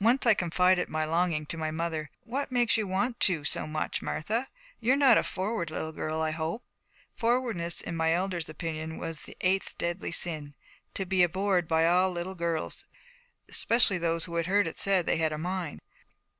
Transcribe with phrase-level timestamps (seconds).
[0.00, 2.08] Once I confided my longing to my mother.
[2.22, 4.46] 'What makes you want to so much, Martha?
[4.78, 6.62] You're not a forward little girl, I hope.'
[7.16, 10.54] Forwardness in my elders' opinion was the Eighth Deadly Sin,
[10.94, 12.84] to be abhorred by all little girls,
[13.48, 15.80] especially those who had heard it said that they had a mind.